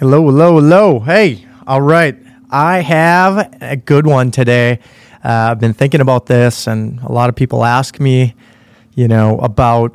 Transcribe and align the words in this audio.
Hello, 0.00 0.24
hello, 0.24 0.54
hello. 0.54 0.98
Hey, 0.98 1.46
all 1.68 1.80
right. 1.80 2.16
I 2.50 2.80
have 2.80 3.56
a 3.60 3.76
good 3.76 4.08
one 4.08 4.32
today. 4.32 4.80
Uh, 5.24 5.52
I've 5.52 5.60
been 5.60 5.72
thinking 5.72 6.00
about 6.00 6.26
this, 6.26 6.66
and 6.66 6.98
a 6.98 7.12
lot 7.12 7.28
of 7.28 7.36
people 7.36 7.64
ask 7.64 8.00
me, 8.00 8.34
you 8.96 9.06
know, 9.06 9.38
about, 9.38 9.94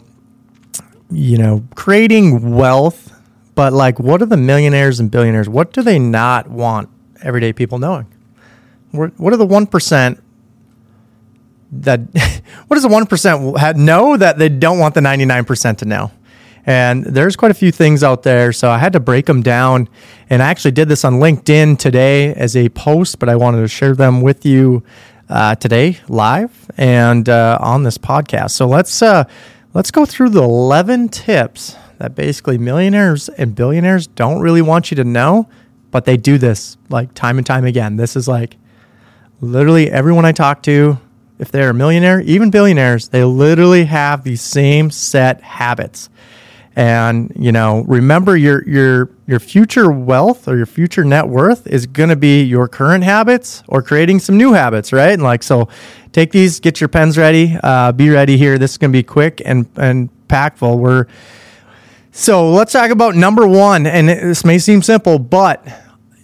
you 1.11 1.37
know, 1.37 1.65
creating 1.75 2.55
wealth, 2.55 3.13
but 3.55 3.73
like, 3.73 3.99
what 3.99 4.21
are 4.21 4.25
the 4.25 4.37
millionaires 4.37 5.01
and 5.01 5.11
billionaires? 5.11 5.49
What 5.49 5.73
do 5.73 5.81
they 5.81 5.99
not 5.99 6.49
want 6.49 6.87
everyday 7.21 7.51
people 7.51 7.77
knowing? 7.77 8.07
What 8.91 9.33
are 9.33 9.37
the 9.37 9.45
1% 9.45 10.21
that, 11.73 11.99
what 12.67 12.75
does 12.75 12.83
the 12.83 12.89
1% 12.89 13.75
know 13.75 14.15
that 14.15 14.37
they 14.37 14.47
don't 14.47 14.79
want 14.79 14.95
the 14.95 15.01
99% 15.01 15.77
to 15.79 15.85
know? 15.85 16.11
And 16.65 17.03
there's 17.03 17.35
quite 17.35 17.51
a 17.51 17.55
few 17.55 17.71
things 17.71 18.03
out 18.03 18.23
there. 18.23 18.51
So 18.51 18.69
I 18.69 18.77
had 18.77 18.93
to 18.93 18.99
break 18.99 19.25
them 19.25 19.41
down. 19.41 19.89
And 20.29 20.43
I 20.43 20.47
actually 20.47 20.71
did 20.71 20.89
this 20.89 21.03
on 21.03 21.15
LinkedIn 21.15 21.79
today 21.79 22.33
as 22.33 22.55
a 22.55 22.69
post, 22.69 23.19
but 23.19 23.29
I 23.29 23.35
wanted 23.35 23.61
to 23.61 23.67
share 23.67 23.95
them 23.95 24.21
with 24.21 24.45
you 24.45 24.83
uh, 25.29 25.55
today 25.55 25.99
live 26.07 26.69
and 26.77 27.29
uh, 27.29 27.57
on 27.61 27.83
this 27.83 27.97
podcast. 27.97 28.51
So 28.51 28.67
let's 28.67 29.01
uh, 29.01 29.25
let's 29.73 29.91
go 29.91 30.05
through 30.05 30.29
the 30.29 30.43
11 30.43 31.09
tips 31.09 31.75
that 31.99 32.15
basically 32.15 32.57
millionaires 32.57 33.29
and 33.29 33.53
billionaires 33.53 34.07
don't 34.07 34.39
really 34.39 34.61
want 34.61 34.89
you 34.89 34.95
to 34.95 35.03
know, 35.03 35.47
but 35.91 36.05
they 36.05 36.17
do 36.17 36.37
this 36.37 36.77
like 36.89 37.13
time 37.13 37.37
and 37.37 37.45
time 37.45 37.65
again. 37.65 37.97
This 37.97 38.15
is 38.15 38.27
like 38.27 38.57
literally 39.41 39.91
everyone 39.91 40.25
I 40.25 40.31
talk 40.31 40.63
to, 40.63 40.97
if 41.37 41.51
they're 41.51 41.69
a 41.69 41.73
millionaire, 41.73 42.21
even 42.21 42.49
billionaires, 42.49 43.09
they 43.09 43.23
literally 43.23 43.85
have 43.85 44.23
these 44.23 44.41
same 44.41 44.91
set 44.91 45.41
habits 45.41 46.09
and 46.75 47.31
you 47.35 47.51
know 47.51 47.83
remember 47.87 48.37
your 48.37 48.67
your 48.67 49.09
your 49.27 49.39
future 49.39 49.91
wealth 49.91 50.47
or 50.47 50.55
your 50.55 50.65
future 50.65 51.03
net 51.03 51.27
worth 51.27 51.67
is 51.67 51.85
going 51.85 52.09
to 52.09 52.15
be 52.15 52.43
your 52.43 52.67
current 52.67 53.03
habits 53.03 53.63
or 53.67 53.81
creating 53.81 54.19
some 54.19 54.37
new 54.37 54.53
habits 54.53 54.93
right 54.93 55.13
and 55.13 55.23
like 55.23 55.43
so 55.43 55.67
take 56.11 56.31
these 56.31 56.59
get 56.59 56.79
your 56.79 56.87
pens 56.87 57.17
ready 57.17 57.57
uh, 57.63 57.91
be 57.91 58.09
ready 58.09 58.37
here 58.37 58.57
this 58.57 58.71
is 58.71 58.77
going 58.77 58.91
to 58.91 58.97
be 58.97 59.03
quick 59.03 59.41
and 59.45 59.67
and 59.75 60.09
packful 60.27 60.77
we're 60.77 61.05
so 62.11 62.51
let's 62.51 62.71
talk 62.71 62.91
about 62.91 63.15
number 63.15 63.47
one 63.47 63.85
and 63.85 64.07
this 64.07 64.45
may 64.45 64.59
seem 64.59 64.81
simple 64.81 65.17
but 65.17 65.65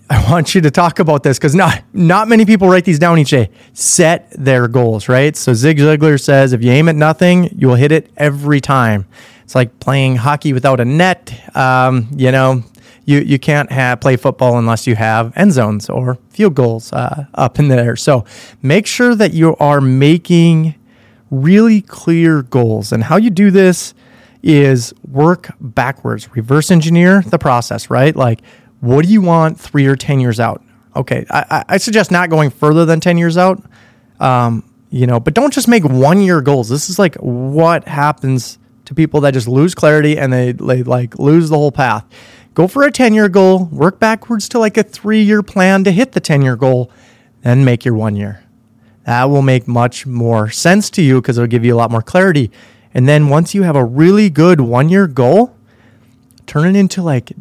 I 0.07 0.23
want 0.29 0.53
you 0.53 0.61
to 0.61 0.69
talk 0.69 0.99
about 0.99 1.23
this 1.23 1.39
because 1.39 1.55
not 1.55 1.83
not 1.91 2.27
many 2.27 2.45
people 2.45 2.69
write 2.69 2.85
these 2.85 2.99
down 2.99 3.17
each 3.17 3.31
day. 3.31 3.49
Set 3.73 4.29
their 4.31 4.67
goals, 4.67 5.09
right? 5.09 5.35
So 5.35 5.55
Zig 5.55 5.79
Ziglar 5.79 6.21
says, 6.21 6.53
if 6.53 6.63
you 6.63 6.69
aim 6.71 6.87
at 6.89 6.95
nothing, 6.95 7.49
you 7.57 7.67
will 7.67 7.75
hit 7.75 7.91
it 7.91 8.11
every 8.15 8.61
time. 8.61 9.07
It's 9.45 9.53
like 9.53 9.79
playing 9.79 10.15
hockey 10.15 10.53
without 10.53 10.79
a 10.79 10.85
net. 10.85 11.31
Um, 11.55 12.09
you 12.17 12.31
know, 12.31 12.63
you 13.05 13.19
you 13.19 13.37
can't 13.37 13.71
have, 13.71 14.01
play 14.01 14.15
football 14.17 14.57
unless 14.57 14.87
you 14.87 14.95
have 14.95 15.31
end 15.37 15.53
zones 15.53 15.87
or 15.87 16.17
field 16.31 16.55
goals 16.55 16.91
uh, 16.91 17.25
up 17.35 17.59
in 17.59 17.67
there. 17.67 17.95
So 17.95 18.25
make 18.63 18.87
sure 18.87 19.13
that 19.13 19.33
you 19.33 19.55
are 19.57 19.79
making 19.79 20.73
really 21.29 21.81
clear 21.81 22.41
goals, 22.41 22.91
and 22.91 23.03
how 23.03 23.17
you 23.17 23.29
do 23.29 23.51
this 23.51 23.93
is 24.41 24.95
work 25.07 25.51
backwards, 25.61 26.35
reverse 26.35 26.71
engineer 26.71 27.21
the 27.21 27.37
process. 27.37 27.91
Right, 27.91 28.15
like 28.15 28.41
what 28.79 29.05
do 29.05 29.11
you 29.11 29.21
want 29.21 29.59
three 29.59 29.85
or 29.85 29.95
ten 29.95 30.19
years 30.19 30.39
out? 30.39 30.63
Okay, 30.95 31.23
I, 31.29 31.65
I 31.69 31.77
suggest 31.77 32.09
not 32.09 32.31
going 32.31 32.49
further 32.49 32.83
than 32.83 32.99
ten 32.99 33.19
years 33.19 33.37
out. 33.37 33.63
Um, 34.19 34.67
you 34.89 35.05
know, 35.05 35.19
but 35.19 35.35
don't 35.35 35.53
just 35.53 35.67
make 35.67 35.83
one 35.83 36.19
year 36.19 36.41
goals. 36.41 36.67
This 36.67 36.89
is 36.89 36.97
like 36.97 37.13
what 37.17 37.87
happens 37.87 38.57
to 38.85 38.95
people 38.95 39.21
that 39.21 39.31
just 39.31 39.47
lose 39.47 39.75
clarity 39.75 40.17
and 40.17 40.31
they, 40.31 40.51
they 40.51 40.83
like 40.83 41.17
lose 41.19 41.49
the 41.49 41.57
whole 41.57 41.71
path. 41.71 42.05
Go 42.53 42.67
for 42.67 42.83
a 42.83 42.91
10 42.91 43.13
year 43.13 43.27
goal, 43.27 43.65
work 43.65 43.99
backwards 43.99 44.47
to 44.49 44.59
like 44.59 44.77
a 44.77 44.83
three 44.83 45.21
year 45.21 45.43
plan 45.43 45.83
to 45.83 45.91
hit 45.91 46.13
the 46.13 46.19
10 46.19 46.41
year 46.41 46.55
goal, 46.55 46.89
then 47.41 47.65
make 47.65 47.83
your 47.83 47.95
one 47.95 48.15
year. 48.15 48.43
That 49.05 49.25
will 49.25 49.41
make 49.41 49.67
much 49.67 50.05
more 50.05 50.49
sense 50.49 50.89
to 50.91 51.01
you 51.01 51.21
because 51.21 51.37
it'll 51.37 51.47
give 51.47 51.65
you 51.65 51.75
a 51.75 51.77
lot 51.77 51.91
more 51.91 52.01
clarity. 52.01 52.49
And 52.93 53.07
then 53.07 53.29
once 53.29 53.53
you 53.53 53.63
have 53.63 53.75
a 53.75 53.83
really 53.83 54.29
good 54.29 54.61
one 54.61 54.89
year 54.89 55.05
goal, 55.05 55.55
turn 56.47 56.65
it 56.65 56.79
into 56.79 57.01
like 57.03 57.33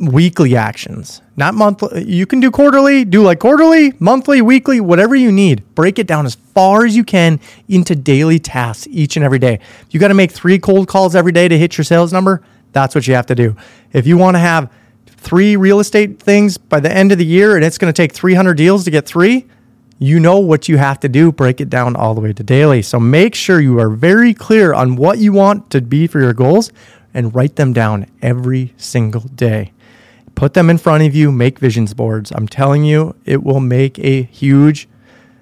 weekly 0.00 0.56
actions, 0.56 1.20
not 1.36 1.54
monthly. 1.54 2.04
You 2.04 2.24
can 2.24 2.40
do 2.40 2.50
quarterly, 2.50 3.04
do 3.04 3.22
like 3.22 3.38
quarterly, 3.38 3.92
monthly, 3.98 4.40
weekly, 4.40 4.80
whatever 4.80 5.14
you 5.14 5.30
need. 5.30 5.62
Break 5.74 5.98
it 5.98 6.06
down 6.06 6.24
as 6.24 6.34
far 6.34 6.86
as 6.86 6.96
you 6.96 7.04
can 7.04 7.38
into 7.68 7.94
daily 7.94 8.38
tasks 8.38 8.86
each 8.90 9.16
and 9.16 9.24
every 9.24 9.38
day. 9.38 9.60
You 9.90 10.00
got 10.00 10.08
to 10.08 10.14
make 10.14 10.32
three 10.32 10.58
cold 10.58 10.88
calls 10.88 11.14
every 11.14 11.32
day 11.32 11.48
to 11.48 11.58
hit 11.58 11.76
your 11.76 11.84
sales 11.84 12.12
number. 12.12 12.42
That's 12.72 12.94
what 12.94 13.06
you 13.06 13.14
have 13.14 13.26
to 13.26 13.34
do. 13.34 13.56
If 13.92 14.06
you 14.06 14.16
want 14.16 14.36
to 14.36 14.38
have 14.38 14.72
three 15.06 15.56
real 15.56 15.80
estate 15.80 16.20
things 16.20 16.56
by 16.56 16.80
the 16.80 16.90
end 16.90 17.12
of 17.12 17.18
the 17.18 17.26
year 17.26 17.54
and 17.56 17.64
it's 17.64 17.76
going 17.76 17.92
to 17.92 17.96
take 17.96 18.12
300 18.12 18.54
deals 18.54 18.84
to 18.84 18.90
get 18.90 19.04
three, 19.04 19.46
you 19.98 20.18
know 20.18 20.38
what 20.38 20.66
you 20.66 20.78
have 20.78 20.98
to 21.00 21.10
do. 21.10 21.30
Break 21.30 21.60
it 21.60 21.68
down 21.68 21.94
all 21.94 22.14
the 22.14 22.22
way 22.22 22.32
to 22.32 22.42
daily. 22.42 22.80
So 22.80 22.98
make 22.98 23.34
sure 23.34 23.60
you 23.60 23.78
are 23.78 23.90
very 23.90 24.32
clear 24.32 24.72
on 24.72 24.96
what 24.96 25.18
you 25.18 25.34
want 25.34 25.68
to 25.70 25.82
be 25.82 26.06
for 26.06 26.20
your 26.20 26.32
goals 26.32 26.72
and 27.12 27.34
write 27.34 27.56
them 27.56 27.74
down 27.74 28.06
every 28.22 28.72
single 28.78 29.20
day. 29.20 29.72
Put 30.40 30.54
them 30.54 30.70
in 30.70 30.78
front 30.78 31.02
of 31.02 31.14
you, 31.14 31.30
make 31.30 31.58
visions 31.58 31.92
boards. 31.92 32.32
I'm 32.34 32.48
telling 32.48 32.82
you, 32.82 33.14
it 33.26 33.42
will 33.42 33.60
make 33.60 33.98
a 33.98 34.22
huge, 34.22 34.88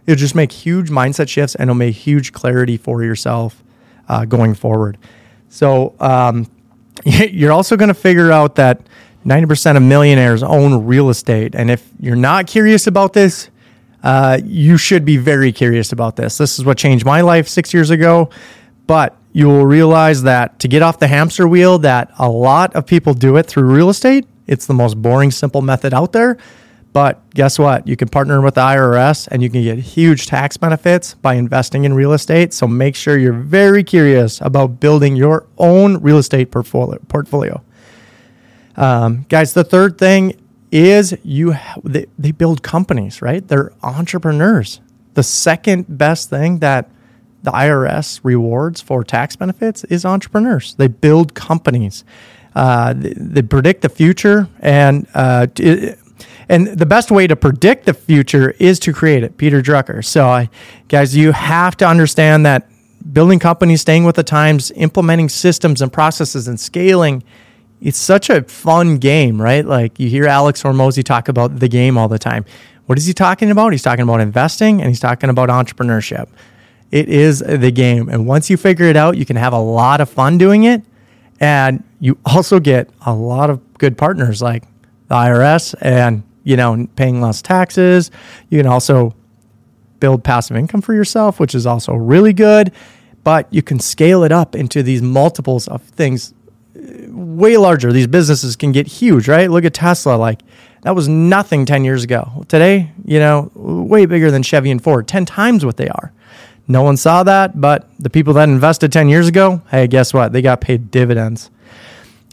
it'll 0.07 0.19
just 0.19 0.35
make 0.35 0.51
huge 0.51 0.91
mindset 0.91 1.29
shifts 1.29 1.55
and 1.55 1.69
it'll 1.71 1.77
make 1.77 1.95
huge 1.95 2.33
clarity 2.33 2.77
for 2.77 3.05
yourself 3.05 3.63
uh, 4.09 4.25
going 4.25 4.55
forward. 4.55 4.99
So 5.51 5.95
um, 6.01 6.51
you're 7.05 7.53
also 7.53 7.77
going 7.77 7.91
to 7.91 7.95
figure 7.95 8.33
out 8.33 8.57
that 8.57 8.81
90% 9.25 9.77
of 9.77 9.85
millionaires 9.85 10.43
own 10.43 10.85
real 10.85 11.11
estate. 11.11 11.55
And 11.55 11.71
if 11.71 11.89
you're 12.01 12.17
not 12.17 12.49
curious 12.49 12.89
about 12.89 13.13
this, 13.13 13.51
uh, 14.03 14.41
you 14.45 14.77
should 14.77 15.05
be 15.05 15.17
very 15.17 15.53
curious 15.53 15.93
about 15.93 16.17
this. 16.17 16.39
This 16.39 16.59
is 16.59 16.65
what 16.65 16.77
changed 16.77 17.07
my 17.07 17.21
life 17.21 17.47
six 17.47 17.73
years 17.73 17.91
ago. 17.91 18.31
But 18.89 19.17
you 19.33 19.47
will 19.47 19.65
realize 19.65 20.25
that 20.25 20.59
to 20.59 20.67
get 20.67 20.83
off 20.83 20.99
the 20.99 21.07
hamster 21.07 21.47
wheel, 21.47 21.79
that 21.79 22.11
a 22.19 22.29
lot 22.29 22.75
of 22.75 22.85
people 22.85 23.15
do 23.15 23.37
it 23.37 23.47
through 23.47 23.73
real 23.73 23.91
estate 23.91 24.27
it's 24.49 24.67
the 24.67 24.75
most 24.75 25.01
boring, 25.01 25.31
simple 25.31 25.63
method 25.63 25.95
out 25.95 26.13
there. 26.13 26.37
But 26.93 27.31
guess 27.35 27.59
what? 27.59 27.87
You 27.87 27.97
can 27.97 28.09
partner 28.09 28.41
with 28.41 28.55
the 28.55 28.63
IRS 28.63 29.29
and 29.31 29.43
you 29.43 29.51
can 29.51 29.63
get 29.63 29.79
huge 29.79 30.27
tax 30.27 30.57
benefits 30.57 31.15
by 31.15 31.35
investing 31.35 31.85
in 31.85 31.95
real 31.95 32.13
estate. 32.13 32.53
So 32.53 32.67
make 32.67 32.97
sure 32.97 33.17
you're 33.19 33.33
very 33.33 33.85
curious 33.85 34.41
about 34.41 34.81
building 34.81 35.15
your 35.15 35.47
own 35.59 35.99
real 35.99 36.19
estate 36.19 36.51
portfolio. 36.51 37.63
Um, 38.77 39.27
guys, 39.29 39.53
the 39.53 39.65
third 39.65 39.99
thing 39.99 40.41
is 40.71 41.17
you 41.23 41.55
they, 41.85 42.07
they 42.19 42.33
build 42.33 42.63
companies, 42.63 43.21
right? 43.23 43.47
They're 43.47 43.73
entrepreneurs. 43.83 44.81
The 45.15 45.23
second 45.23 45.87
best 45.99 46.31
thing 46.31 46.59
that 46.59 46.91
the 47.43 47.51
IRS 47.51 48.21
rewards 48.23 48.81
for 48.81 49.05
tax 49.05 49.37
benefits 49.37 49.85
is 49.85 50.05
entrepreneurs. 50.05 50.75
They 50.75 50.89
build 50.89 51.35
companies. 51.35 52.05
Uh, 52.55 52.95
they, 52.97 53.43
predict 53.43 53.83
the 53.83 53.89
future, 53.89 54.49
and 54.61 55.07
uh, 55.15 55.47
and 56.49 56.67
the 56.67 56.87
best 56.87 57.11
way 57.11 57.27
to 57.27 57.37
predict 57.37 57.87
the 57.87 57.95
future 57.95 58.55
is 58.59 58.79
to 58.81 58.93
create 58.93 59.23
it. 59.23 59.37
Peter 59.37 59.63
Drucker. 59.63 60.05
So, 60.05 60.29
uh, 60.29 60.47
guys, 60.89 61.15
you 61.15 61.33
have 61.33 61.77
to 61.77 61.87
understand 61.87 62.47
that 62.47 62.69
building 63.13 63.39
companies, 63.39 63.81
staying 63.81 64.05
with 64.05 64.17
the 64.17 64.23
times, 64.23 64.73
implementing 64.73 65.29
systems 65.29 65.83
and 65.83 65.93
processes, 65.93 66.49
and 66.49 66.59
scaling. 66.59 67.23
It's 67.81 67.99
such 67.99 68.29
a 68.29 68.43
fun 68.43 68.97
game, 68.97 69.41
right? 69.41 69.65
Like 69.65 70.01
you 70.01 70.09
hear 70.09 70.27
Alex 70.27 70.63
Hormozi 70.63 71.05
talk 71.05 71.29
about 71.29 71.61
the 71.61 71.69
game 71.69 71.97
all 71.97 72.09
the 72.09 72.19
time. 72.19 72.45
What 72.87 72.99
is 72.99 73.07
he 73.07 73.13
talking 73.13 73.51
about? 73.51 73.73
He's 73.73 73.83
talking 73.83 74.03
about 74.03 74.21
investing 74.21 74.81
and 74.81 74.89
he's 74.89 74.99
talking 74.99 75.31
about 75.31 75.49
entrepreneurship. 75.51 76.29
It 76.91 77.09
is 77.09 77.41
the 77.41 77.71
game. 77.71 78.09
And 78.09 78.27
once 78.27 78.49
you 78.49 78.57
figure 78.57 78.87
it 78.87 78.97
out, 78.97 79.17
you 79.19 79.27
can 79.27 79.37
have 79.37 79.53
a 79.53 79.61
lot 79.61 80.01
of 80.01 80.09
fun 80.09 80.39
doing 80.39 80.65
it. 80.65 80.83
And 81.41 81.85
you 82.01 82.19
also 82.25 82.61
get 82.61 82.91
a 83.07 83.15
lot 83.15 83.51
of 83.51 83.61
good 83.79 83.97
partners 83.97 84.43
like 84.43 84.65
the 85.09 85.15
IRS 85.15 85.75
and, 85.81 86.23
you 86.45 86.57
know, 86.57 86.87
paying 86.97 87.21
less 87.21 87.43
taxes. 87.43 88.11
You 88.51 88.59
can 88.59 88.67
also 88.67 89.15
build 90.01 90.25
passive 90.25 90.57
income 90.57 90.81
for 90.81 90.95
yourself, 90.95 91.41
which 91.41 91.55
is 91.55 91.67
also 91.67 91.95
really 91.95 92.33
good. 92.33 92.73
But 93.25 93.53
you 93.53 93.63
can 93.63 93.79
scale 93.79 94.25
it 94.25 94.33
up 94.33 94.55
into 94.55 94.83
these 94.83 95.03
multiples 95.03 95.69
of 95.69 95.83
things 95.83 96.33
uh, 96.77 97.11
way 97.11 97.57
larger. 97.57 97.93
These 97.93 98.07
businesses 98.07 98.57
can 98.57 98.73
get 98.73 98.87
huge, 98.87 99.29
right? 99.29 99.51
Look 99.51 99.65
at 99.65 99.75
Tesla. 99.75 100.15
Like 100.17 100.41
that 100.83 100.95
was 100.95 101.09
nothing 101.09 101.67
10 101.67 101.85
years 101.85 102.05
ago. 102.05 102.45
Today, 102.49 102.93
you 103.05 103.19
know, 103.19 103.51
way 103.55 104.07
bigger 104.07 104.31
than 104.31 104.43
Chevy 104.43 104.71
and 104.71 104.83
Ford, 104.83 105.09
10 105.09 105.27
times 105.27 105.65
what 105.65 105.77
they 105.77 105.89
are. 105.89 106.13
No 106.69 106.83
one 106.83 106.99
saw 106.99 107.23
that, 107.23 107.59
but 107.61 107.89
the 107.99 108.11
people 108.11 108.35
that 108.35 108.49
invested 108.49 108.93
10 108.93 109.09
years 109.09 109.27
ago, 109.27 109.63
hey, 109.71 109.87
guess 109.87 110.13
what? 110.13 110.33
They 110.33 110.43
got 110.43 110.61
paid 110.61 110.91
dividends. 110.91 111.51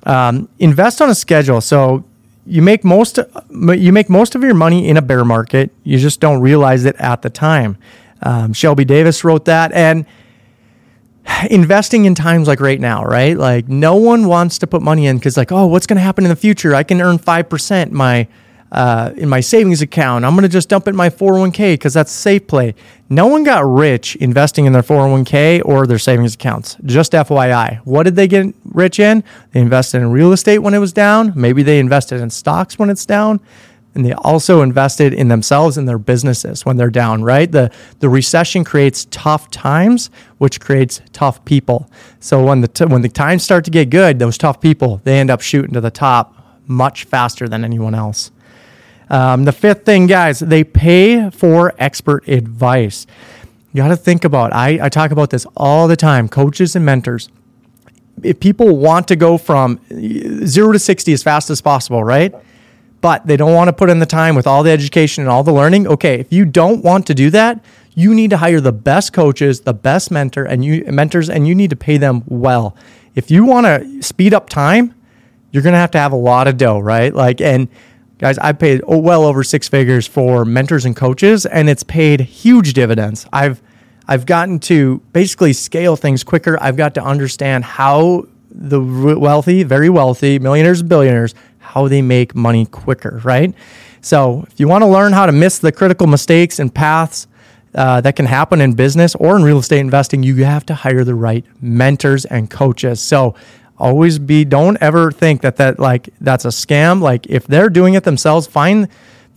Um, 0.04 0.50
invest 0.60 1.02
on 1.02 1.10
a 1.10 1.16
schedule. 1.16 1.62
So 1.62 2.04
you 2.46 2.62
make 2.62 2.84
most 2.84 3.18
you 3.50 3.92
make 3.92 4.10
most 4.10 4.36
of 4.36 4.44
your 4.44 4.54
money 4.54 4.88
in 4.88 4.98
a 4.98 5.02
bear 5.02 5.26
market. 5.26 5.72
You 5.84 5.98
just 5.98 6.20
don't 6.20 6.42
realize 6.42 6.86
it 6.86 6.96
at 6.98 7.22
the 7.22 7.30
time. 7.30 7.78
Um, 8.22 8.54
Shelby 8.54 8.86
Davis 8.86 9.24
wrote 9.24 9.46
that, 9.46 9.72
and 9.72 10.06
investing 11.50 12.06
in 12.06 12.14
times 12.14 12.48
like 12.48 12.60
right 12.60 12.80
now, 12.80 13.04
right? 13.04 13.38
Like 13.38 13.68
no 13.68 13.96
one 13.96 14.28
wants 14.28 14.60
to 14.60 14.68
put 14.68 14.82
money 14.82 15.08
in 15.08 15.18
because 15.18 15.38
like, 15.38 15.52
oh, 15.52 15.66
what's 15.66 15.88
going 15.88 15.98
to 15.98 16.04
happen 16.04 16.24
in 16.24 16.30
the 16.30 16.36
future? 16.36 16.76
I 16.76 16.84
can 16.84 17.02
earn 17.02 17.18
five 17.18 17.50
percent 17.50 17.92
my 17.92 18.28
uh, 18.71 19.12
in 19.15 19.29
my 19.29 19.39
savings 19.39 19.81
account. 19.81 20.25
I'm 20.25 20.33
going 20.33 20.44
to 20.44 20.50
just 20.50 20.69
dump 20.69 20.88
it 20.88 20.91
in 20.91 20.95
my 20.95 21.09
401k 21.09 21.73
because 21.73 21.94
that's 21.94 22.12
safe 22.12 22.47
play. 22.47 22.75
No 23.09 23.27
one 23.27 23.44
got 23.44 23.65
rich 23.65 24.15
investing 24.17 24.65
in 24.65 24.73
their 24.73 24.81
401k 24.81 25.62
or 25.63 25.88
their 25.88 26.00
savings 26.00 26.33
accounts. 26.33 26.75
Just 26.83 27.12
FYI. 27.13 27.77
What 27.85 28.03
did 28.03 28.15
they 28.15 28.27
get 28.27 28.53
rich 28.65 29.00
in? 29.00 29.23
They 29.51 29.62
invested 29.62 29.97
in 29.97 30.12
real 30.12 30.33
estate 30.33 30.59
when 30.59 30.73
it 30.73 30.79
was 30.79 30.94
down. 30.94 31.31
Maybe 31.35 31.63
they 31.63 31.79
invested 31.79 32.21
in 32.21 32.29
stocks 32.29 32.77
when 32.79 32.89
it's 32.89 33.06
down 33.06 33.39
and 33.95 34.06
they 34.06 34.12
also 34.12 34.62
invested 34.62 35.13
in 35.13 35.29
themselves 35.29 35.77
and 35.77 35.88
their 35.88 35.97
businesses 35.97 36.65
when 36.65 36.75
they're 36.75 36.89
down, 36.89 37.23
right? 37.23 37.50
The 37.50 37.71
the 38.00 38.09
recession 38.09 38.65
creates 38.65 39.07
tough 39.09 39.50
times, 39.50 40.09
which 40.38 40.59
creates 40.59 41.01
tough 41.13 41.44
people. 41.45 41.89
So 42.19 42.44
when 42.44 42.59
the 42.62 42.67
t- 42.67 42.85
when 42.85 43.01
the 43.01 43.09
times 43.09 43.44
start 43.44 43.63
to 43.65 43.71
get 43.71 43.89
good, 43.89 44.19
those 44.19 44.38
tough 44.38 44.59
people, 44.59 45.01
they 45.06 45.17
end 45.17 45.29
up 45.31 45.39
shooting 45.39 45.73
to 45.73 45.81
the 45.81 45.91
top 45.91 46.35
much 46.67 47.06
faster 47.06 47.47
than 47.47 47.63
anyone 47.63 47.95
else. 47.95 48.31
Um, 49.10 49.46
the 49.46 49.52
fifth 49.52 49.86
thing, 49.86 50.07
guys, 50.07 50.40
they 50.40 50.63
pay 50.63 51.30
for 51.30 51.74
expert 51.78 52.28
advice. 52.28 53.06
You 53.74 53.84
got 53.84 53.90
to 53.90 53.98
think 53.98 54.24
about. 54.24 54.54
I, 54.54 54.80
I 54.86 54.90
talk 54.90 55.12
about 55.12 55.30
this 55.30 55.46
all 55.56 55.88
the 55.88 55.96
time. 55.96 56.30
Coaches 56.30 56.75
and 56.75 56.86
mentors. 56.86 57.30
If 58.24 58.40
people 58.40 58.78
want 58.78 59.07
to 59.10 59.16
go 59.16 59.38
from 59.38 59.80
zero 60.46 60.72
to 60.72 60.80
sixty 60.80 61.13
as 61.13 61.22
fast 61.22 61.50
as 61.50 61.62
possible, 61.62 62.04
right? 62.04 62.34
but 63.06 63.28
they 63.28 63.38
don't 63.38 63.54
want 63.54 63.68
to 63.68 63.72
put 63.72 63.92
in 63.92 64.00
the 64.00 64.06
time 64.07 64.34
with 64.34 64.48
all 64.48 64.63
the 64.63 64.72
education 64.72 65.22
and 65.22 65.30
all 65.30 65.44
the 65.44 65.54
learning. 65.54 65.86
Okay, 65.86 66.19
if 66.19 66.34
you 66.34 66.44
don't 66.44 66.84
want 66.84 67.06
to 67.06 67.13
do 67.13 67.30
that, 67.30 67.63
you 67.94 68.16
need 68.16 68.31
to 68.31 68.38
hire 68.38 68.60
the 68.60 68.72
best 68.72 69.13
coaches, 69.13 69.62
the 69.62 69.75
best 69.75 70.10
mentor 70.10 70.44
and 70.44 70.66
you 70.66 70.84
mentors 70.86 71.30
and 71.30 71.48
you 71.48 71.54
need 71.54 71.69
to 71.69 71.75
pay 71.75 71.98
them 71.98 72.24
well. 72.25 72.75
If 73.13 73.30
you 73.30 73.46
want 73.46 73.68
to 73.68 74.01
speed 74.01 74.34
up 74.34 74.50
time, 74.50 74.96
you're 75.51 75.62
going 75.62 75.74
to 75.74 75.80
have 75.80 75.92
to 75.92 76.00
have 76.00 76.13
a 76.13 76.18
lot 76.18 76.48
of 76.48 76.58
dough, 76.58 76.80
right? 76.80 77.13
Like 77.13 77.42
and 77.42 77.68
guys, 78.17 78.38
I've 78.38 78.59
paid 78.59 78.81
well 78.88 79.23
over 79.23 79.44
six 79.44 79.67
figures 79.67 80.07
for 80.07 80.45
mentors 80.45 80.85
and 80.85 80.95
coaches 80.95 81.45
and 81.45 81.69
it's 81.69 81.83
paid 81.83 82.21
huge 82.21 82.73
dividends. 82.73 83.25
I've 83.33 83.62
I've 84.07 84.25
gotten 84.25 84.59
to 84.59 85.00
basically 85.13 85.53
scale 85.53 85.95
things 85.95 86.23
quicker. 86.23 86.62
I've 86.62 86.77
got 86.77 86.94
to 86.94 87.03
understand 87.03 87.63
how 87.63 88.27
the 88.51 88.79
wealthy, 88.79 89.63
very 89.63 89.89
wealthy, 89.89 90.38
millionaires, 90.38 90.83
billionaires, 90.83 91.33
how 91.57 91.88
they 91.88 92.01
make 92.01 92.35
money 92.35 92.67
quicker, 92.67 93.19
right? 93.23 93.53
So 94.01 94.45
if 94.47 94.59
you 94.59 94.67
want 94.67 94.83
to 94.83 94.88
learn 94.88 95.13
how 95.13 95.25
to 95.25 95.31
miss 95.31 95.57
the 95.57 95.71
critical 95.71 96.06
mistakes 96.06 96.59
and 96.59 96.73
paths 96.73 97.27
uh, 97.73 98.00
that 98.01 98.15
can 98.15 98.27
happen 98.27 98.62
in 98.62 98.73
business 98.73 99.15
or 99.15 99.35
in 99.35 99.44
real 99.44 99.57
estate 99.57 99.79
investing, 99.79 100.21
you 100.21 100.44
have 100.44 100.65
to 100.67 100.75
hire 100.75 101.03
the 101.03 101.15
right 101.15 101.44
mentors 101.59 102.25
and 102.25 102.50
coaches. 102.50 103.01
So 103.01 103.33
always 103.77 104.19
be 104.19 104.45
don't 104.45 104.77
ever 104.81 105.12
think 105.12 105.42
that 105.42 105.57
that 105.57 105.80
like 105.80 106.10
that's 106.22 106.45
a 106.45 106.50
scam. 106.50 107.01
Like 107.01 107.27
if 107.27 107.48
they're 107.48 107.69
doing 107.69 107.94
it 107.94 108.04
themselves, 108.04 108.48
find 108.48 108.88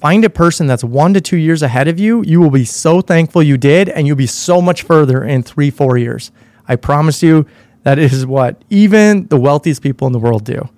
find 0.00 0.25
a 0.25 0.31
person 0.31 0.67
that's 0.67 0.85
one 0.85 1.14
to 1.14 1.20
two 1.20 1.37
years 1.37 1.62
ahead 1.62 1.88
of 1.88 1.99
you. 1.99 2.23
You 2.23 2.40
will 2.40 2.50
be 2.50 2.64
so 2.64 3.00
thankful 3.00 3.43
you 3.43 3.56
did, 3.56 3.88
and 3.88 4.06
you'll 4.06 4.17
be 4.17 4.26
so 4.26 4.61
much 4.61 4.82
further 4.82 5.25
in 5.25 5.43
three, 5.43 5.70
four 5.70 5.99
years. 5.99 6.31
I 6.67 6.76
promise 6.76 7.23
you 7.23 7.46
that 7.82 7.99
is 7.99 8.26
what 8.26 8.62
even 8.70 9.26
the 9.29 9.38
wealthiest 9.38 9.82
people 9.82 10.06
in 10.06 10.12
the 10.12 10.19
world 10.19 10.44
do. 10.44 10.69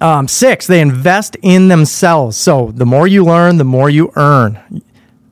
Um, 0.00 0.28
six, 0.28 0.66
they 0.66 0.80
invest 0.80 1.36
in 1.42 1.68
themselves. 1.68 2.36
So 2.36 2.72
the 2.74 2.86
more 2.86 3.06
you 3.06 3.24
learn, 3.24 3.56
the 3.56 3.64
more 3.64 3.88
you 3.88 4.12
earn. 4.16 4.82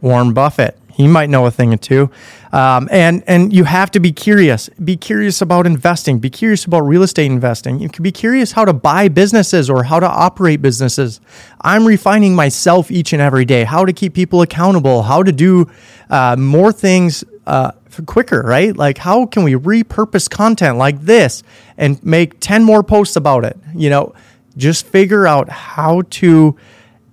Warren 0.01 0.33
Buffett, 0.33 0.79
he 0.93 1.09
might 1.09 1.31
know 1.31 1.47
a 1.47 1.51
thing 1.51 1.73
or 1.73 1.77
two. 1.77 2.11
Um, 2.53 2.89
and 2.93 3.25
and 3.27 3.53
you 3.53 3.65
have 3.65 3.91
to 3.93 4.01
be 4.01 4.13
curious. 4.13 4.69
Be 4.83 4.97
curious 4.97 5.41
about 5.41 5.67
investing. 5.67 6.19
Be 6.19 6.31
curious 6.31 6.65
about 6.65 6.81
real 6.81 7.03
estate 7.03 7.27
investing. 7.27 7.81
You 7.81 7.89
can 7.89 8.03
be 8.03 8.13
curious 8.13 8.53
how 8.53 8.65
to 8.65 8.73
buy 8.73 9.09
businesses 9.09 9.71
or 9.71 9.85
how 9.85 10.01
to 10.01 10.09
operate 10.09 10.61
businesses. 10.61 11.21
I'm 11.61 11.87
refining 11.87 12.35
myself 12.35 12.91
each 12.91 13.13
and 13.13 13.23
every 13.23 13.45
day. 13.45 13.65
How 13.65 13.85
to 13.85 13.93
keep 13.93 14.15
people 14.15 14.43
accountable. 14.43 15.03
How 15.03 15.23
to 15.23 15.33
do 15.33 15.71
uh, 16.11 16.37
more 16.37 16.73
things 16.73 17.25
uh, 17.47 17.73
quicker. 18.07 18.43
Right? 18.43 18.77
Like 18.77 18.99
how 18.99 19.27
can 19.27 19.45
we 19.45 19.55
repurpose 19.55 20.29
content 20.29 20.77
like 20.77 21.01
this 21.01 21.43
and 21.79 22.03
make 22.05 22.39
ten 22.41 22.63
more 22.63 22.83
posts 22.83 23.17
about 23.17 23.45
it? 23.45 23.57
You 23.75 23.91
know 23.91 24.15
just 24.57 24.87
figure 24.87 25.27
out 25.27 25.49
how 25.49 26.03
to 26.11 26.57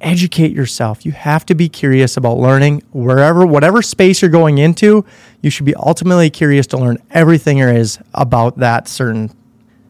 educate 0.02 0.52
yourself. 0.52 1.06
You 1.06 1.12
have 1.12 1.46
to 1.48 1.56
be 1.56 1.70
curious 1.70 2.18
about 2.18 2.38
learning 2.38 2.84
wherever, 2.92 3.46
whatever 3.46 3.82
space 3.82 4.22
you're 4.22 4.32
going 4.32 4.58
into. 4.58 5.06
You 5.42 5.50
should 5.50 5.66
be 5.66 5.76
ultimately 5.76 6.30
curious 6.30 6.68
to 6.68 6.78
learn 6.78 6.98
everything 7.12 7.58
there 7.58 7.76
is 7.76 8.00
about 8.14 8.58
that 8.58 8.88
certain 8.88 9.32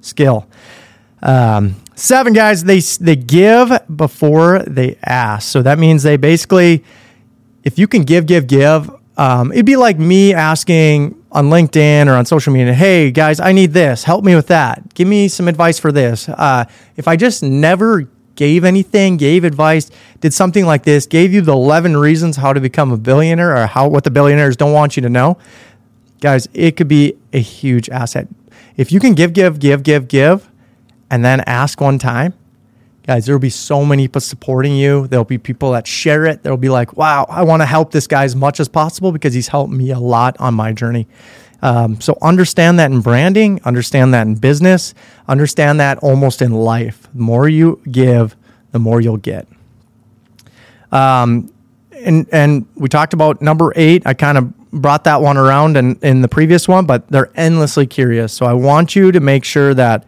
skill. 0.02 0.48
Um, 1.22 1.76
seven 1.96 2.34
guys, 2.34 2.64
they 2.64 2.80
they 2.80 3.16
give 3.16 3.72
before 3.94 4.60
they 4.60 4.98
ask. 5.04 5.50
So 5.50 5.62
that 5.62 5.78
means 5.78 6.04
they 6.04 6.18
basically, 6.18 6.84
if 7.64 7.78
you 7.78 7.88
can 7.88 8.04
give, 8.04 8.26
give, 8.26 8.48
give. 8.48 8.90
Um, 9.18 9.52
it'd 9.52 9.66
be 9.66 9.76
like 9.76 10.00
me 10.00 10.34
asking 10.34 11.22
on 11.32 11.50
LinkedIn 11.50 12.08
or 12.08 12.14
on 12.14 12.26
social 12.26 12.54
media, 12.54 12.74
hey 12.74 13.12
guys, 13.12 13.40
I 13.40 13.52
need 13.52 13.74
this. 13.74 14.06
Help 14.06 14.24
me 14.24 14.34
with 14.34 14.48
that. 14.48 14.94
Give 14.94 15.08
me 15.08 15.28
some 15.28 15.48
advice 15.48 15.78
for 15.78 15.92
this. 15.92 16.30
Uh, 16.30 16.66
if 16.96 17.08
I 17.08 17.18
just 17.18 17.44
never 17.44 18.10
gave 18.40 18.64
anything, 18.64 19.18
gave 19.18 19.44
advice, 19.44 19.92
did 20.22 20.34
something 20.34 20.66
like 20.66 20.84
this, 20.84 21.06
gave 21.06 21.34
you 21.34 21.42
the 21.42 21.52
11 21.52 21.98
reasons 21.98 22.38
how 22.38 22.54
to 22.54 22.62
become 22.62 22.90
a 22.90 22.98
billionaire 22.98 23.54
or 23.54 23.68
how 23.68 23.86
what 23.86 24.06
the 24.06 24.10
billionaires 24.10 24.56
don't 24.56 24.72
want 24.72 24.96
you 24.96 25.02
to 25.02 25.10
know, 25.10 25.38
guys, 26.22 26.48
it 26.54 26.78
could 26.78 26.88
be 26.88 27.18
a 27.34 27.40
huge 27.40 27.90
asset. 27.90 28.30
If 28.78 28.94
you 28.94 29.02
can 29.02 29.14
give, 29.14 29.34
give, 29.34 29.60
give, 29.60 29.84
give, 29.84 30.08
give, 30.08 30.50
and 31.12 31.26
then 31.26 31.42
ask 31.42 31.82
one 31.82 32.00
time, 32.00 32.34
guys, 33.06 33.26
there 33.26 33.36
will 33.36 33.42
be 33.42 33.50
so 33.50 33.84
many 33.84 34.08
people 34.08 34.22
supporting 34.22 34.74
you. 34.78 35.08
There'll 35.08 35.26
be 35.26 35.38
people 35.38 35.74
that 35.74 35.86
share 35.86 36.26
it. 36.26 36.42
There'll 36.42 36.58
be 36.58 36.70
like, 36.70 36.96
wow, 36.96 37.26
I 37.28 37.44
want 37.44 37.62
to 37.62 37.66
help 37.66 37.92
this 37.92 38.08
guy 38.08 38.24
as 38.24 38.38
much 38.38 38.62
as 38.62 38.70
possible 38.70 39.12
because 39.12 39.34
he's 39.34 39.50
helped 39.50 39.74
me 39.74 39.92
a 39.92 40.00
lot 40.00 40.38
on 40.40 40.54
my 40.54 40.72
journey. 40.72 41.08
Um, 41.62 42.00
so 42.00 42.18
understand 42.22 42.80
that 42.80 42.92
in 42.92 43.02
branding, 43.02 43.62
understand 43.66 44.14
that 44.14 44.26
in 44.28 44.36
business, 44.36 44.94
understand 45.28 45.80
that 45.80 45.98
almost 46.00 46.42
in 46.42 46.54
life. 46.54 47.08
The 47.14 47.22
more 47.22 47.50
you 47.50 47.82
give, 47.92 48.36
the 48.72 48.80
more 48.80 49.02
you'll 49.02 49.18
get. 49.18 49.48
Um, 50.92 51.52
and 51.92 52.28
and 52.32 52.66
we 52.76 52.88
talked 52.88 53.14
about 53.14 53.42
number 53.42 53.74
eight. 53.76 54.04
I 54.06 54.14
kind 54.14 54.38
of 54.38 54.54
brought 54.72 55.04
that 55.04 55.22
one 55.22 55.38
around 55.38 55.78
in, 55.78 56.00
in 56.02 56.22
the 56.22 56.28
previous 56.28 56.68
one, 56.68 56.86
but 56.86 57.08
they're 57.10 57.32
endlessly 57.36 57.88
curious. 57.88 58.32
So 58.34 58.46
I 58.46 58.54
want 58.54 58.96
you 58.96 59.12
to 59.12 59.20
make 59.20 59.44
sure 59.44 59.74
that 59.74 60.06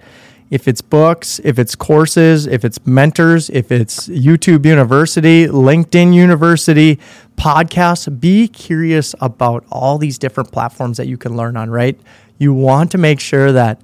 if 0.51 0.67
it's 0.67 0.81
books, 0.81 1.39
if 1.45 1.57
it's 1.57 1.75
courses, 1.75 2.45
if 2.45 2.65
it's 2.65 2.85
mentors, 2.85 3.49
if 3.49 3.71
it's 3.71 4.09
YouTube 4.09 4.65
University, 4.65 5.47
LinkedIn 5.47 6.13
University, 6.13 6.99
podcasts, 7.37 8.19
be 8.19 8.49
curious 8.49 9.15
about 9.21 9.63
all 9.71 9.97
these 9.97 10.19
different 10.19 10.51
platforms 10.51 10.97
that 10.97 11.07
you 11.07 11.17
can 11.17 11.37
learn 11.37 11.55
on, 11.55 11.69
right? 11.69 11.97
You 12.37 12.53
want 12.53 12.91
to 12.91 12.97
make 12.97 13.21
sure 13.21 13.53
that, 13.53 13.81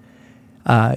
uh, 0.65 0.95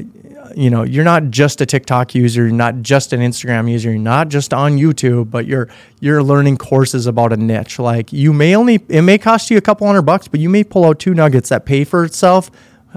you 0.56 0.71
know, 0.71 0.83
you're 0.83 1.04
not 1.04 1.30
just 1.30 1.61
a 1.61 1.66
TikTok 1.66 2.16
user, 2.16 2.42
you're 2.42 2.52
not 2.52 2.83
just 2.83 3.12
an 3.12 3.21
Instagram 3.21 3.71
user, 3.71 3.90
you're 3.90 4.00
not 4.00 4.28
just 4.28 4.52
on 4.52 4.76
YouTube, 4.76 5.30
but 5.30 5.47
you're 5.47 5.68
you're 6.00 6.21
learning 6.25 6.56
courses 6.56 7.06
about 7.06 7.33
a 7.33 7.37
niche. 7.37 7.78
Like 7.78 8.12
you 8.12 8.33
may 8.33 8.56
only 8.56 8.80
it 8.88 9.02
may 9.02 9.18
cost 9.18 9.49
you 9.52 9.56
a 9.56 9.61
couple 9.61 9.87
hundred 9.87 10.02
bucks, 10.02 10.26
but 10.26 10.40
you 10.40 10.49
may 10.49 10.64
pull 10.64 10.85
out 10.85 10.99
two 10.99 11.14
nuggets 11.14 11.50
that 11.50 11.64
pay 11.64 11.85
for 11.85 12.04
itself 12.04 12.50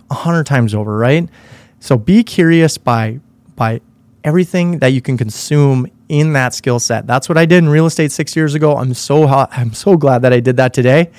a 0.09 0.15
hundred 0.15 0.47
times 0.47 0.73
over, 0.73 0.97
right? 0.97 1.29
So 1.83 1.97
be 1.97 2.23
curious 2.23 2.77
by 2.77 3.19
by 3.57 3.81
everything 4.23 4.79
that 4.79 4.93
you 4.93 5.01
can 5.01 5.17
consume 5.17 5.85
in 6.07 6.31
that 6.31 6.53
skill 6.53 6.79
set. 6.79 7.05
That's 7.05 7.27
what 7.27 7.37
I 7.37 7.45
did 7.45 7.57
in 7.57 7.67
real 7.67 7.85
estate 7.85 8.13
six 8.13 8.37
years 8.37 8.55
ago. 8.55 8.77
I'm 8.77 8.93
so 8.93 9.27
hot, 9.27 9.49
I'm 9.51 9.73
so 9.73 9.97
glad 9.97 10.21
that 10.21 10.31
I 10.31 10.39
did 10.39 10.55
that 10.55 10.73
today. 10.73 11.11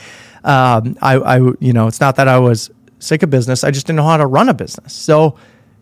Um, 0.42 0.96
I, 1.02 1.16
I 1.16 1.36
you 1.60 1.74
know 1.74 1.86
it's 1.86 2.00
not 2.00 2.16
that 2.16 2.28
I 2.28 2.38
was 2.38 2.70
sick 2.98 3.22
of 3.22 3.28
business. 3.28 3.62
I 3.62 3.72
just 3.72 3.86
didn't 3.86 3.98
know 3.98 4.04
how 4.04 4.16
to 4.16 4.24
run 4.24 4.48
a 4.48 4.54
business. 4.54 4.94
So 4.94 5.36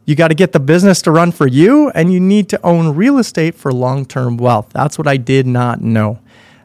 you 0.05 0.17
got 0.17 0.29
to 0.29 0.35
get 0.35 0.51
the 0.51 0.59
business 0.59 1.01
to 1.03 1.13
run 1.13 1.31
for 1.31 1.47
you, 1.47 1.91
and 1.91 2.13
you 2.13 2.19
need 2.19 2.49
to 2.49 2.61
own 2.67 2.97
real 2.97 3.19
estate 3.19 3.55
for 3.55 3.73
long 3.73 4.05
term 4.05 4.37
wealth. 4.37 4.71
That's 4.71 4.99
what 4.99 5.07
I 5.07 5.17
did 5.17 5.47
not 5.47 5.81
know. 5.81 6.19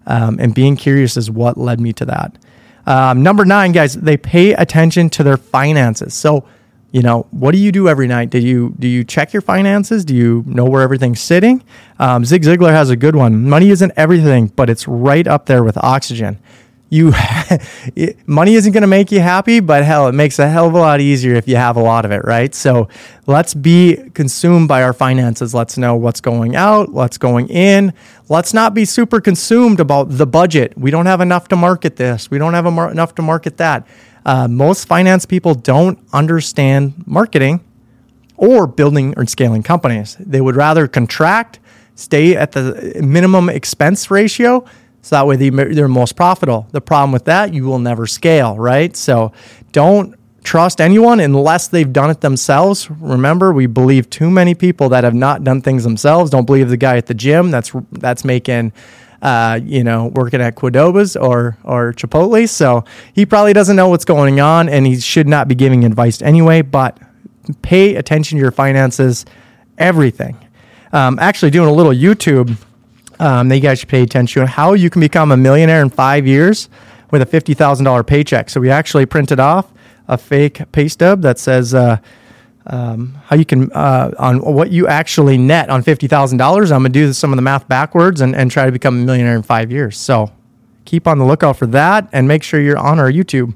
Um, 0.07 0.39
and 0.39 0.55
being 0.55 0.75
curious 0.75 1.17
is 1.17 1.29
what 1.29 1.55
led 1.55 1.79
me 1.79 1.93
to 1.93 2.05
that. 2.05 2.36
Um, 2.88 3.21
number 3.21 3.45
nine, 3.45 3.74
guys, 3.74 3.93
they 3.93 4.17
pay 4.17 4.53
attention 4.53 5.12
to 5.12 5.24
their 5.24 5.38
finances. 5.38 6.15
So 6.15 6.47
you 6.98 7.04
know 7.04 7.27
what 7.30 7.51
do 7.51 7.60
you 7.60 7.72
do 7.72 7.88
every 7.88 8.08
night? 8.08 8.32
Do 8.32 8.39
you 8.39 8.74
do 8.80 8.88
you 8.88 9.04
check 9.04 9.32
your 9.32 9.44
finances? 9.44 10.04
Do 10.04 10.16
you 10.16 10.44
know 10.48 10.66
where 10.66 10.82
everything's 10.82 11.22
sitting? 11.22 11.63
Um, 12.00 12.25
zig 12.25 12.42
ziglar 12.42 12.72
has 12.72 12.89
a 12.89 12.96
good 12.96 13.16
one. 13.16 13.48
Money 13.48 13.70
isn't 13.70 13.92
everything 13.96 14.48
but 14.48 14.68
it's 14.68 14.88
right 14.88 15.27
up 15.27 15.46
there 15.46 15.63
with 15.63 15.77
oxygen. 15.77 16.39
You 16.89 17.13
money 18.25 18.56
isn't 18.56 18.72
going 18.72 18.82
to 18.82 18.88
make 18.88 19.12
you 19.12 19.20
happy 19.20 19.60
but 19.60 19.84
hell 19.84 20.08
it 20.08 20.13
makes 20.13 20.39
a 20.39 20.50
hell 20.50 20.70
of 20.70 20.74
a 20.74 20.80
lot 20.80 21.00
easier 21.00 21.36
if 21.36 21.48
you 21.48 21.56
have 21.56 21.75
a 21.75 21.84
lot 21.84 22.04
of 22.04 22.10
it 22.10 22.25
right? 22.25 22.56
So 22.56 22.89
let's 23.27 23.54
be 23.54 23.98
consumed 24.16 24.68
by 24.68 24.82
our 24.82 24.94
finances. 24.94 25.54
Let's 25.54 25.77
know 25.77 25.96
what's 25.96 26.20
going 26.20 26.56
out 26.56 26.92
what's 26.92 27.20
going 27.20 27.48
in. 27.50 27.94
Let's 28.27 28.56
not 28.56 28.74
be 28.74 28.86
super 28.86 29.22
consumed 29.22 29.80
about 29.80 30.06
the 30.18 30.25
budget. 30.25 30.75
We 30.75 30.89
don't 30.89 31.06
have 31.06 31.22
enough 31.22 31.48
to 31.50 31.56
market 31.56 31.98
this. 31.98 32.32
We 32.32 32.39
don't 32.39 32.56
have 32.56 32.66
mar- 32.74 32.89
enough 32.89 33.13
to 33.16 33.22
market 33.22 33.58
that 33.58 33.86
uh, 34.27 34.48
most 34.48 34.88
finance 34.88 35.25
people 35.25 35.55
don't 35.55 35.98
understand 36.13 36.93
marketing 37.07 37.60
or 38.36 38.67
building 38.67 39.15
or 39.17 39.25
scaling 39.25 39.63
companies 39.63 40.15
they 40.19 40.41
would 40.41 40.55
rather 40.55 40.88
contract 40.88 41.60
stay 41.96 42.36
at 42.36 42.51
the 42.51 43.00
minimum 43.01 43.50
expense 43.50 44.12
ratio 44.12 44.63
so 45.07 45.15
that 45.15 45.25
way 45.25 45.38
they're 45.38 45.88
most 45.88 46.17
profitable. 46.17 46.67
The 46.72 46.81
problem 46.81 47.13
with 47.13 47.25
that, 47.25 47.53
you 47.53 47.63
will 47.63 47.79
never 47.79 48.07
scale, 48.07 48.57
right? 48.57 48.93
So 48.93 49.31
don't 49.72 50.15
trust 50.43 50.81
anyone 50.81 51.22
unless 51.22 51.69
they've 51.69 51.91
done 51.93 52.10
it 52.10 52.19
themselves. 52.19 52.91
Remember, 52.91 53.53
we 53.53 53.67
believe 53.67 54.10
too 54.10 54.29
many 54.29 54.53
people 54.53 54.89
that 54.89 55.05
have 55.05 55.13
not 55.13 55.46
done 55.46 55.62
things 55.62 55.86
themselves. 55.86 56.29
Don't 56.29 56.46
believe 56.46 56.67
the 56.67 56.75
guy 56.75 56.98
at 56.98 57.05
the 57.05 57.13
gym 57.13 57.51
that's 57.51 57.72
that's 57.93 58.25
making 58.25 58.74
uh, 59.21 59.59
you 59.63 59.83
know, 59.83 60.07
working 60.07 60.41
at 60.41 60.55
Qdoba's 60.55 61.15
or 61.15 61.57
or 61.63 61.93
Chipotle. 61.93 62.47
So 62.47 62.86
he 63.13 63.25
probably 63.25 63.53
doesn't 63.53 63.75
know 63.75 63.89
what's 63.89 64.05
going 64.05 64.39
on, 64.39 64.69
and 64.69 64.86
he 64.86 65.00
should 65.00 65.27
not 65.27 65.47
be 65.47 65.55
giving 65.55 65.83
advice 65.83 66.21
anyway. 66.21 66.62
But 66.62 67.00
pay 67.62 67.95
attention 67.95 68.38
to 68.38 68.41
your 68.41 68.51
finances, 68.51 69.25
everything 69.77 70.38
um, 70.93 71.19
actually 71.19 71.51
doing 71.51 71.69
a 71.69 71.74
little 71.74 71.91
YouTube 71.91 72.57
um, 73.19 73.50
that 73.50 73.55
you 73.55 73.62
guys 73.62 73.79
should 73.79 73.89
pay 73.89 74.03
attention 74.03 74.41
to 74.41 74.47
how 74.47 74.74
you 74.74 74.89
can 74.89 75.00
become 75.00 75.31
a 75.31 75.38
millionaire 75.38 75.81
in 75.81 75.89
five 75.89 76.27
years 76.27 76.69
with 77.12 77.21
a 77.21 77.25
$50,000 77.25 78.05
paycheck. 78.05 78.50
So 78.50 78.59
we 78.59 78.69
actually 78.69 79.05
printed 79.05 79.39
off 79.39 79.71
a 80.07 80.17
fake 80.17 80.62
pay 80.71 80.88
stub 80.88 81.21
that 81.21 81.39
says 81.39 81.74
uh, 81.74 81.97
um, 82.67 83.17
how 83.25 83.36
you 83.36 83.45
can, 83.45 83.71
uh, 83.71 84.12
on 84.19 84.39
what 84.39 84.71
you 84.71 84.88
actually 84.88 85.38
net 85.38 85.69
on 85.69 85.83
$50,000. 85.83 86.39
I'm 86.63 86.67
going 86.67 86.83
to 86.83 86.89
do 86.89 87.13
some 87.13 87.31
of 87.31 87.38
the 87.38 87.41
math 87.41 87.67
backwards 87.67 88.21
and, 88.21 88.36
and 88.36 88.51
try 88.51 88.65
to 88.65 88.71
become 88.71 89.01
a 89.01 89.05
millionaire 89.05 89.36
in 89.36 89.43
five 89.43 89.71
years. 89.71 89.97
So 89.97 90.31
keep 90.86 91.07
on 91.07 91.17
the 91.17 91.25
lookout 91.25 91.57
for 91.57 91.67
that 91.67 92.09
and 92.12 92.27
make 92.27 92.43
sure 92.43 92.59
you're 92.59 92.77
on 92.77 93.00
our 93.00 93.12
YouTube. 93.12 93.55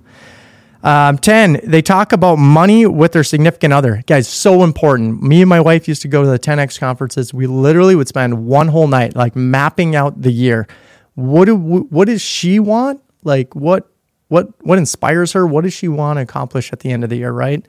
Um, 0.83 1.17
10, 1.19 1.61
they 1.63 1.81
talk 1.81 2.11
about 2.11 2.37
money 2.37 2.85
with 2.87 3.11
their 3.11 3.23
significant 3.23 3.73
other. 3.73 4.01
Guys, 4.07 4.27
so 4.27 4.63
important. 4.63 5.21
Me 5.21 5.41
and 5.41 5.49
my 5.49 5.61
wife 5.61 5.87
used 5.87 6.01
to 6.01 6.07
go 6.07 6.23
to 6.23 6.29
the 6.29 6.39
10X 6.39 6.79
conferences. 6.79 7.33
We 7.33 7.45
literally 7.45 7.95
would 7.95 8.07
spend 8.07 8.45
one 8.47 8.67
whole 8.69 8.87
night 8.87 9.15
like 9.15 9.35
mapping 9.35 9.95
out 9.95 10.21
the 10.21 10.31
year. 10.31 10.67
What 11.13 11.45
do 11.45 11.55
what 11.55 12.05
does 12.07 12.21
she 12.21 12.59
want? 12.59 13.01
Like 13.23 13.53
what 13.53 13.91
what 14.29 14.47
what 14.65 14.77
inspires 14.79 15.33
her? 15.33 15.45
What 15.45 15.65
does 15.65 15.73
she 15.73 15.87
want 15.87 16.17
to 16.17 16.21
accomplish 16.21 16.73
at 16.73 16.79
the 16.79 16.91
end 16.91 17.03
of 17.03 17.09
the 17.09 17.17
year, 17.17 17.31
right? 17.31 17.63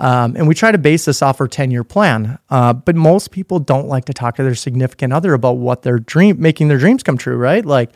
Um, 0.00 0.36
and 0.36 0.46
we 0.46 0.54
try 0.54 0.70
to 0.70 0.78
base 0.78 1.06
this 1.06 1.22
off 1.22 1.40
our 1.40 1.48
10 1.48 1.70
year 1.70 1.84
plan. 1.84 2.38
Uh, 2.50 2.72
but 2.72 2.94
most 2.94 3.30
people 3.30 3.58
don't 3.58 3.88
like 3.88 4.04
to 4.06 4.12
talk 4.12 4.36
to 4.36 4.42
their 4.42 4.54
significant 4.54 5.12
other 5.12 5.34
about 5.34 5.56
what 5.56 5.82
their 5.82 5.98
dream, 5.98 6.40
making 6.40 6.68
their 6.68 6.78
dreams 6.78 7.02
come 7.02 7.18
true, 7.18 7.36
right? 7.36 7.64
Like, 7.64 7.90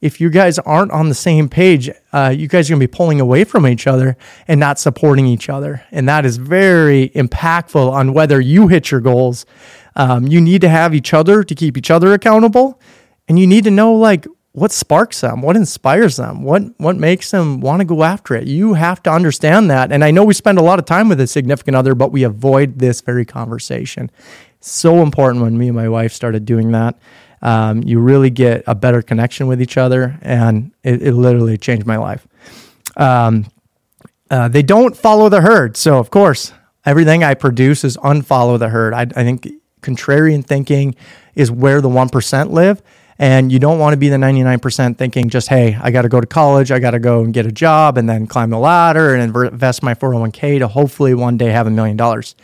if 0.00 0.20
you 0.20 0.28
guys 0.28 0.58
aren't 0.58 0.92
on 0.92 1.08
the 1.08 1.14
same 1.14 1.48
page, 1.48 1.90
uh, 2.12 2.32
you 2.36 2.48
guys 2.48 2.68
are 2.68 2.74
going 2.74 2.80
to 2.80 2.86
be 2.86 2.96
pulling 2.96 3.20
away 3.20 3.44
from 3.44 3.66
each 3.66 3.86
other 3.86 4.16
and 4.46 4.60
not 4.60 4.78
supporting 4.78 5.26
each 5.26 5.48
other. 5.48 5.82
And 5.90 6.06
that 6.08 6.26
is 6.26 6.36
very 6.36 7.08
impactful 7.10 7.90
on 7.90 8.12
whether 8.12 8.38
you 8.40 8.68
hit 8.68 8.90
your 8.90 9.00
goals. 9.00 9.46
Um, 9.96 10.26
you 10.26 10.40
need 10.40 10.60
to 10.60 10.68
have 10.68 10.94
each 10.94 11.14
other 11.14 11.42
to 11.42 11.54
keep 11.54 11.78
each 11.78 11.90
other 11.90 12.12
accountable. 12.12 12.80
And 13.26 13.38
you 13.38 13.46
need 13.46 13.64
to 13.64 13.70
know 13.70 13.94
like 13.94 14.26
what 14.56 14.72
sparks 14.72 15.20
them, 15.20 15.42
what 15.42 15.54
inspires 15.54 16.16
them, 16.16 16.42
what 16.42 16.62
what 16.78 16.96
makes 16.96 17.30
them 17.30 17.60
want 17.60 17.80
to 17.80 17.84
go 17.84 18.02
after 18.02 18.34
it. 18.34 18.46
You 18.48 18.74
have 18.74 19.02
to 19.04 19.10
understand 19.10 19.70
that. 19.70 19.92
And 19.92 20.02
I 20.02 20.10
know 20.10 20.24
we 20.24 20.34
spend 20.34 20.58
a 20.58 20.62
lot 20.62 20.78
of 20.78 20.84
time 20.84 21.08
with 21.08 21.20
a 21.20 21.26
significant 21.26 21.76
other, 21.76 21.94
but 21.94 22.10
we 22.10 22.22
avoid 22.22 22.78
this 22.78 23.00
very 23.00 23.24
conversation. 23.24 24.10
So 24.60 25.02
important 25.02 25.42
when 25.42 25.56
me 25.58 25.68
and 25.68 25.76
my 25.76 25.88
wife 25.88 26.12
started 26.12 26.44
doing 26.44 26.72
that 26.72 26.98
um, 27.42 27.82
you 27.82 27.98
really 28.00 28.30
get 28.30 28.64
a 28.66 28.74
better 28.74 29.02
connection 29.02 29.46
with 29.46 29.60
each 29.60 29.76
other, 29.76 30.18
and 30.22 30.72
it, 30.82 31.02
it 31.02 31.12
literally 31.12 31.58
changed 31.58 31.86
my 31.86 31.96
life. 31.96 32.26
Um, 32.96 33.46
uh, 34.30 34.48
they 34.48 34.62
don't 34.62 34.96
follow 34.96 35.28
the 35.28 35.40
herd, 35.40 35.76
so 35.76 35.98
of 35.98 36.10
course, 36.10 36.52
everything 36.84 37.22
I 37.22 37.34
produce 37.34 37.84
is 37.84 37.96
unfollow 37.98 38.58
the 38.58 38.70
herd. 38.70 38.94
I, 38.94 39.02
I 39.02 39.24
think 39.24 39.48
contrarian 39.80 40.44
thinking 40.44 40.96
is 41.34 41.50
where 41.50 41.80
the 41.80 41.88
one 41.88 42.08
percent 42.08 42.50
live. 42.50 42.82
And 43.18 43.50
you 43.50 43.58
don't 43.58 43.78
want 43.78 43.94
to 43.94 43.96
be 43.96 44.08
the 44.08 44.16
99% 44.16 44.98
thinking 44.98 45.30
just, 45.30 45.48
hey, 45.48 45.78
I 45.80 45.90
got 45.90 46.02
to 46.02 46.08
go 46.08 46.20
to 46.20 46.26
college, 46.26 46.70
I 46.70 46.78
got 46.78 46.90
to 46.90 46.98
go 46.98 47.22
and 47.22 47.32
get 47.32 47.46
a 47.46 47.52
job 47.52 47.96
and 47.96 48.08
then 48.08 48.26
climb 48.26 48.50
the 48.50 48.58
ladder 48.58 49.14
and 49.14 49.34
invest 49.34 49.82
my 49.82 49.94
401k 49.94 50.58
to 50.58 50.68
hopefully 50.68 51.14
one 51.14 51.38
day 51.38 51.50
have 51.50 51.66
a 51.66 51.70
million 51.70 51.96
dollars. 51.96 52.34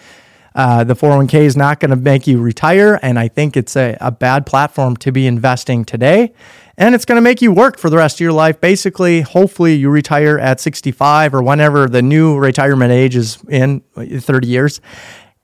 Uh, 0.54 0.84
the 0.84 0.94
401k 0.94 1.34
is 1.42 1.56
not 1.56 1.80
going 1.80 1.90
to 1.90 1.96
make 1.96 2.26
you 2.26 2.40
retire. 2.40 2.98
And 3.02 3.18
I 3.18 3.28
think 3.28 3.56
it's 3.56 3.76
a, 3.76 3.96
a 4.00 4.10
bad 4.10 4.46
platform 4.46 4.96
to 4.98 5.12
be 5.12 5.26
investing 5.26 5.84
today. 5.84 6.32
And 6.78 6.94
it's 6.94 7.04
going 7.04 7.16
to 7.16 7.22
make 7.22 7.42
you 7.42 7.52
work 7.52 7.78
for 7.78 7.90
the 7.90 7.98
rest 7.98 8.16
of 8.16 8.20
your 8.20 8.32
life. 8.32 8.60
Basically, 8.60 9.20
hopefully, 9.20 9.74
you 9.74 9.90
retire 9.90 10.38
at 10.38 10.58
65 10.58 11.34
or 11.34 11.42
whenever 11.42 11.86
the 11.86 12.02
new 12.02 12.38
retirement 12.38 12.92
age 12.92 13.14
is 13.14 13.38
in 13.48 13.80
30 13.96 14.46
years. 14.46 14.80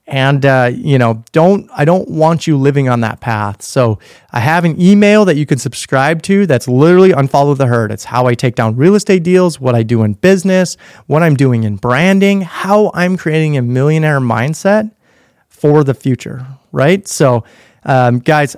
And, 0.09 0.47
uh, 0.47 0.71
you 0.75 0.97
know, 0.97 1.23
don't, 1.33 1.71
I 1.77 1.85
don't 1.85 2.09
want 2.09 2.47
you 2.47 2.57
living 2.57 2.88
on 2.88 3.03
that 3.03 3.21
path. 3.21 3.61
So 3.61 3.99
I 4.33 4.41
have 4.41 4.65
an 4.65 4.81
email 4.81 5.27
that 5.27 5.37
you 5.37 5.45
can 5.45 5.59
subscribe 5.59 6.23
to 6.23 6.47
that's 6.47 6.67
literally 6.67 7.11
unfollow 7.11 7.55
the 7.55 7.67
herd. 7.67 7.93
It's 7.93 8.05
how 8.05 8.27
I 8.27 8.33
take 8.33 8.55
down 8.55 8.75
real 8.75 8.95
estate 8.95 9.23
deals, 9.23 9.61
what 9.61 9.75
I 9.75 9.83
do 9.83 10.03
in 10.05 10.15
business, 10.15 10.79
what 11.07 11.23
I'm 11.23 11.37
doing 11.37 11.65
in 11.65 11.77
branding, 11.77 12.41
how 12.41 12.91
I'm 12.95 13.19
creating 13.19 13.59
a 13.59 13.62
millionaire 13.62 14.19
mindset 14.19 14.91
for 15.47 15.85
the 15.85 15.93
future, 15.93 16.47
right? 16.73 17.07
So, 17.07 17.45
um, 17.85 18.21
guys, 18.21 18.57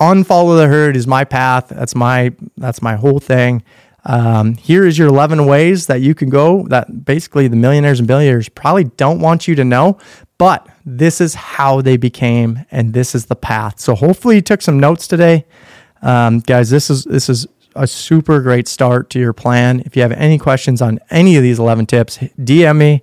unfollow 0.00 0.56
the 0.56 0.66
herd 0.66 0.96
is 0.96 1.06
my 1.06 1.22
path. 1.24 1.68
That's 1.68 1.94
my 1.94 2.32
that's 2.56 2.82
my 2.82 2.96
whole 2.96 3.20
thing. 3.20 3.62
Um, 4.04 4.54
here 4.56 4.86
is 4.86 4.96
your 4.96 5.08
11 5.08 5.44
ways 5.44 5.86
that 5.86 6.00
you 6.00 6.14
can 6.14 6.30
go 6.30 6.66
that 6.68 7.04
basically 7.04 7.48
the 7.48 7.56
millionaires 7.56 7.98
and 7.98 8.08
billionaires 8.08 8.48
probably 8.48 8.84
don't 8.84 9.20
want 9.20 9.46
you 9.46 9.54
to 9.56 9.64
know, 9.64 9.98
but 10.40 10.66
this 10.86 11.20
is 11.20 11.34
how 11.34 11.82
they 11.82 11.98
became 11.98 12.64
and 12.70 12.94
this 12.94 13.14
is 13.14 13.26
the 13.26 13.36
path. 13.36 13.78
So 13.78 13.94
hopefully 13.94 14.36
you 14.36 14.40
took 14.40 14.62
some 14.62 14.80
notes 14.80 15.06
today. 15.06 15.44
Um, 16.00 16.38
guys, 16.38 16.70
this 16.70 16.88
is 16.88 17.04
this 17.04 17.28
is 17.28 17.46
a 17.76 17.86
super 17.86 18.40
great 18.40 18.66
start 18.66 19.10
to 19.10 19.18
your 19.18 19.34
plan. 19.34 19.82
If 19.84 19.96
you 19.96 20.00
have 20.02 20.12
any 20.12 20.38
questions 20.38 20.80
on 20.80 20.98
any 21.10 21.36
of 21.36 21.42
these 21.42 21.58
11 21.58 21.84
tips, 21.84 22.16
DM 22.38 22.78
me 22.78 23.02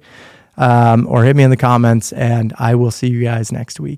um, 0.57 1.05
or 1.07 1.25
hit 1.25 1.35
me 1.35 1.43
in 1.43 1.51
the 1.51 1.57
comments, 1.57 2.11
and 2.11 2.55
I 2.57 2.73
will 2.73 2.89
see 2.89 3.07
you 3.07 3.21
guys 3.21 3.51
next 3.51 3.79
week. 3.79 3.95